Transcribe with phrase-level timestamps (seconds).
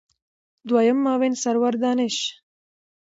[0.67, 2.15] دویم معاون سرور دانش